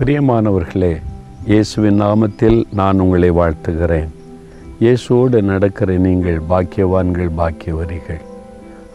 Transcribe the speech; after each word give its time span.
பிரியமானவர்களே 0.00 1.00
இயேசுவின் 1.46 1.98
நாமத்தில் 2.02 2.64
நான் 2.72 2.98
உங்களை 2.98 3.30
வாழ்த்துகிறேன். 3.30 4.10
இயேசுவோடு 4.80 5.42
நடக்கிற 5.42 5.96
நீங்கள் 5.96 6.38
பாக்கியவான்கள் 6.48 7.32
பாக்கியவரிகள். 7.40 8.22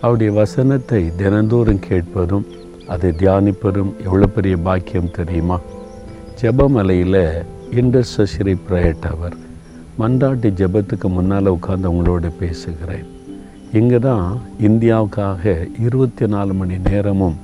அவருடைய 0.01 0.31
வசனத்தை 0.31 1.11
தினந்தோறும் 1.15 1.79
கேட்பதும் 1.79 2.45
அதை 2.87 3.11
தியானிப்பதும் 3.11 3.91
எவ்வளோ 4.05 4.27
பெரிய 4.27 4.57
பாக்கியம் 4.57 5.11
தெரியுமா? 5.11 5.57
ஜெபமலையில் 6.41 7.45
இன்டர்செஷரி 7.81 8.55
ப்ரேயர் 8.69 9.05
அவர் 9.11 9.35
மண்டாட்டி 9.99 10.51
ஜெபத்துக்கு 10.61 11.09
முன்னால் 11.17 11.53
உட்காந்து 11.57 11.91
உங்களோட 11.93 12.31
பேசுகிறேன். 12.39 13.05
இங்கே 13.71 13.99
தான் 13.99 14.41
இந்தியாவுக்காக 14.69 15.69
இருபத்தி 15.79 16.27
நாலு 16.27 16.53
மணி 16.53 16.77
நேரமும் 16.89 17.37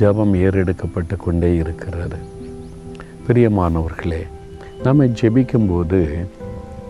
ஜெபம் 0.00 0.34
ஏறெடுக்கப்பட்டு 0.34 1.16
கொண்டே 1.16 1.56
இருக்கிறது. 1.56 2.18
பிரியமானவர்களே 3.28 4.20
நம்ம 4.84 5.06
ஜெபிக்கும்போது 5.20 5.98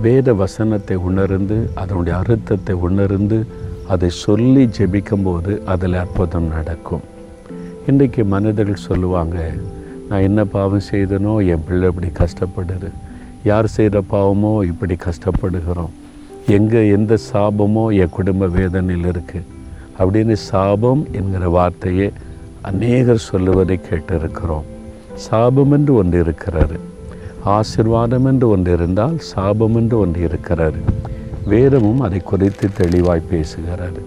வேத 0.04 0.34
வசனத்தை 0.40 0.96
உணர்ந்து 1.08 1.56
அதனுடைய 1.80 2.18
அர்த்தத்தை 2.18 2.74
உணர்ந்து 2.88 3.38
அதை 3.92 4.10
சொல்லி 4.24 4.62
ஜெபிக்கும்போது 4.76 5.52
அதில் 5.72 5.96
அற்புதம் 6.02 6.48
நடக்கும். 6.54 7.02
இன்றைக்கு 7.86 8.24
மனிதர்கள் 8.34 8.86
சொல்லுவாங்க 8.86 9.38
நான் 10.08 10.26
என்ன 10.28 10.44
பாவம் 10.54 10.86
செய்தனோ 10.90 11.34
என் 11.54 11.66
பிள்ளை 11.66 11.90
இப்படி 11.92 12.12
கஷ்டப்படுது. 12.22 12.92
யார் 13.50 13.72
செய்கிற 13.76 14.04
பாவமோ 14.14 14.54
இப்படி 14.70 14.96
கஷ்டப்படுகிறோம். 15.08 15.92
எங்கே 16.58 16.88
எந்த 16.96 17.18
சாபமோ 17.32 17.86
என் 18.02 18.16
குடும்ப 18.20 18.52
வேதனையில் 18.60 19.12
இருக்குது 19.12 19.46
அப்படின்னு 20.00 20.36
சாபம் 20.50 21.06
என்கிற 21.20 21.48
வார்த்தையை 21.58 22.10
அநேகர் 22.62 23.28
சொல்லுவதை 23.30 23.78
கேட்டிருக்கிறோம். 23.90 24.66
சாபம் 25.26 25.72
என்று 25.76 25.92
ஒன்று 26.00 26.18
இருக்கிறாரு 26.24 26.78
ஆசிர்வாதம் 27.56 28.26
என்று 28.30 28.46
ஒன்று 28.54 28.72
இருந்தால் 28.78 29.16
சாபம் 29.32 29.76
என்று 29.80 29.96
ஒன்று 29.98 30.20
இருக்கிறாரு 30.28 30.80
வேதமும் 31.52 32.00
அதை 32.06 32.20
குறித்து 32.30 32.66
தெளிவாய் 32.80 33.28
பேசுகிறாரு. 33.30 34.00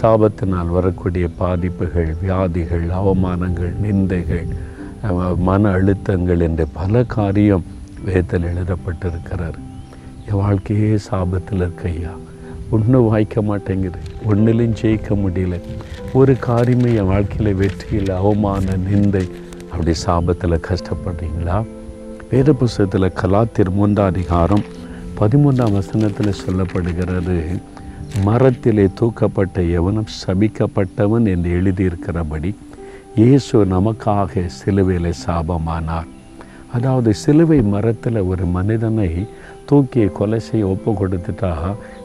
சாபத்தினால் 0.00 0.72
வரக்கூடிய 0.76 1.26
பாதிப்புகள் 1.38 2.10
வியாதிகள் 2.22 2.86
அவமானங்கள் 3.00 3.72
நிந்தைகள் 3.84 4.48
மன 5.48 5.62
அழுத்தங்கள் 5.76 6.42
என்று 6.46 6.64
பல 6.78 7.02
காரியம் 7.14 7.64
வேதத்தில் 8.04 8.48
எழுதப்பட்டிருக்கிறார். 8.50 9.58
என் 10.28 10.40
வாழ்க்கையே 10.42 10.92
சாபத்தில் 11.08 11.64
இருக்கையா 11.66 12.12
ஒன்றும் 12.70 13.08
வாய்க்க 13.08 13.42
மாட்டேங்குது. 13.48 13.98
ஒன்றிலையும் 14.30 14.78
ஜெயிக்க 14.80 15.08
முடியல. 15.24 15.54
ஒரு 16.18 16.34
காரியமே 16.46 16.90
என் 17.00 17.10
வாழ்க்கையில் 17.12 17.58
வெற்றியில் 17.62 18.12
அவமான 18.20 18.76
நிந்தை 18.88 19.24
அப்படி 19.76 19.94
சாபத்தில் 20.06 20.64
கஷ்டப்படுறீங்களா? 20.66 21.56
வேத 22.30 22.52
புஸ்தகத்தில் 22.52 23.16
கலாத்திர் 23.20 23.70
மூன்றாம் 23.70 24.06
அதிகாரம் 24.06 24.62
பதிமூன்றாம் 25.18 25.74
வசனத்தில் 25.78 26.38
சொல்லப்படுகிறது 26.44 27.36
மரத்திலே 28.26 28.86
தூக்கப்பட்ட 29.00 29.56
எவனும் 29.70 30.08
சபிக்கப்பட்டவன் 30.20 31.26
என்று 31.32 31.50
எழுதியிருக்கிறபடி 31.58 32.54
இயேசு 33.14 33.64
நமக்காக 33.64 34.46
சிலுவையில் 34.46 35.18
சாபமானார். 35.26 36.08
அதாவது 36.72 37.14
சிலுவை 37.14 37.62
மரத்தில் 37.62 38.20
ஒரு 38.22 38.46
மனிதனை 38.46 39.10
தூக்கி 39.66 40.06
கொலை 40.20 40.38
செய்ய 40.38 40.66
ஒப்பு 40.66 40.92
கொடுத்துட்டா 40.92 41.52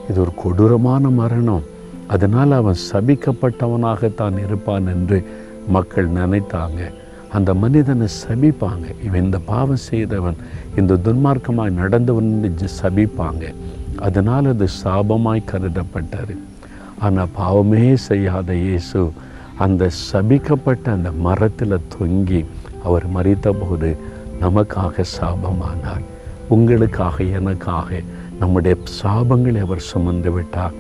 இது 0.09 0.21
ஒரு 0.21 0.33
கொடூரமான 0.43 1.09
மரணம். 1.09 1.63
அதனால் 2.07 2.51
அவன் 2.51 2.83
சபிக்கப்பட்டவனாகத்தான் 2.91 4.37
இருப்பான் 4.45 4.87
என்று 4.87 5.19
மக்கள் 5.67 6.09
நினைத்தாங்க. 6.09 6.81
அந்த 7.37 7.53
மனிதனை 7.63 8.07
சபிப்பாங்க. 8.21 8.85
இவன் 9.05 9.23
இந்த 9.23 9.39
பாவம் 9.51 9.83
செய்தவன் 9.89 10.39
இந்த 10.79 10.97
துன்மார்க்கமாய் 11.05 11.77
நடந்தவன் 11.81 12.29
சபிப்பாங்க. 12.81 13.43
அதனால் 14.07 14.49
அது 14.53 14.67
சாபமாய் 14.83 15.49
கருதப்பட்டார் 15.51 16.33
ஆனால் 17.05 17.33
பாவமே 17.33 17.95
செய்யாத 17.95 18.55
இயேசு 18.55 19.01
அந்த 19.65 19.89
சபிக்கப்பட்ட 20.11 20.85
அந்த 20.97 21.09
மரத்தில் 21.25 21.85
தொங்கி 21.95 22.41
அவர் 22.83 23.05
மறித்தபோது 23.15 23.89
நமக்காக 24.43 25.03
சாபமானார். 25.17 26.05
உங்களுக்காக 26.55 27.23
எனக்காக 27.39 27.99
நம்முடைய 28.39 28.75
சாபங்களை 29.01 29.59
அவர் 29.65 29.87
சுமந்து 29.91 30.31
விட்டார். 30.31 30.75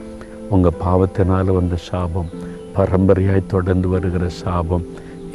உங்கள் 0.49 0.79
பாவத்தினால் 0.85 1.55
வந்த 1.57 1.75
சாபம் 1.89 2.31
பரம்பரையாய் 2.75 3.51
தொடர்ந்து 3.53 3.87
வருகிற 3.89 4.25
சாபம் 4.43 4.85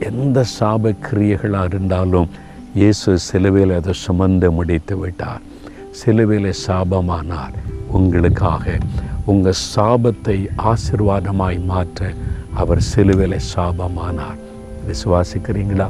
எந்த 0.01 0.45
சாப 0.59 0.93
கிரியைகளாக 1.07 1.65
இருந்தாலும் 1.65 2.29
இயேசு 2.75 3.19
சிலுவையில் 3.19 3.75
அதை 3.77 3.93
சுமந்து 3.93 4.49
முடித்து 4.53 4.99
விட்டார். 4.99 5.43
சிலுவையில் 5.91 6.59
சாபமானார். 6.67 7.55
உங்களுக்காக 7.99 8.79
உங்கள் 9.25 9.63
சாபத்தை 9.75 10.37
ஆசிர்வாதமாய் 10.73 11.59
மாற்ற 11.65 12.13
அவர் 12.55 12.81
சிலுவையில் 12.81 13.47
சாபமானார். 13.55 14.39
விசுவாசிக்கிறீங்களா? 14.89 15.89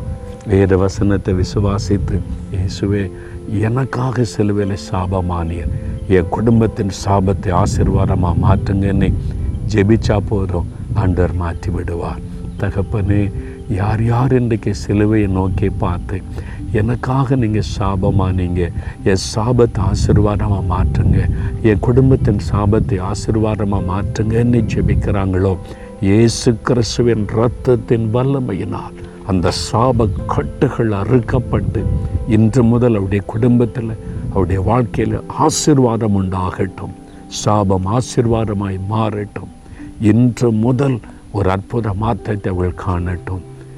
வேத 0.48 0.76
வசனத்தை 0.76 1.34
விசுவாசித்து 1.34 2.16
இயேசுவே 2.54 3.10
எனக்காக 3.60 4.24
சிலுவையில் 4.24 4.84
சாபமானியர் 4.90 5.74
என் 6.08 6.32
குடும்பத்தின் 6.36 6.92
சாபத்தை 7.04 7.50
ஆசீர்வாதமாக 7.62 8.40
மாற்றுங்கன்னு 8.44 9.08
ஜெபிச்சா 9.74 10.16
போதும் 10.28 10.70
ஆண்டவர் 10.94 11.34
மாற்றி 11.42 11.70
விடுவார். 11.70 12.22
தகப்பனே 12.60 13.32
யார் 13.74 14.02
யார் 14.02 14.32
இன்றைக்கு 14.32 14.72
சிலுவையை 14.82 15.28
நோக்கி 15.28 15.68
பார்த்து 15.78 16.22
எனக்காக 16.72 17.36
நீங்கள் 17.36 17.70
சாபமானீங்க 17.78 18.62
என் 19.02 19.24
சாபத்தை 19.34 19.80
ஆசீர்வாதமாக 19.82 20.62
மாற்றுங்க 20.72 21.18
என் 21.62 21.78
குடும்பத்தின் 21.78 22.40
சாபத்தை 22.50 22.98
ஆசீர்வாதமாக 23.00 23.88
மாற்றுங்கன்னு 23.90 24.60
ஜெபிக்கிறாங்களோ 24.74 25.58
இயேசு 26.00 26.56
கிறிஸ்துவின் 26.62 27.26
இரத்தத்தின் 27.36 28.06
வல்லமையினால் 28.16 28.96
அந்த 29.26 29.52
சாப 29.70 30.08
கட்டுகள் 30.26 30.92
அறுக்கப்பட்டு 30.92 31.82
இன்று 32.28 32.62
முதல் 32.64 32.94
அவருடைய 32.94 33.24
குடும்பத்தில் 33.26 33.92
அவருடைய 34.30 34.60
வாழ்க்கையில் 34.60 35.18
ஆசீர்வாதம் 35.38 36.16
உண்டாகட்டும் 36.22 36.94
சாபம் 37.42 37.86
ஆசீர்வாதமாய் 37.86 38.78
மாறட்டும். 38.90 39.52
இன்று 40.00 40.52
முதல் 40.52 41.00
ஒரு 41.32 41.50
அற்புத 41.50 41.92
மாற்றத்தை 41.94 42.52
அவள் 42.52 42.74
காணட்டும். 42.74 43.44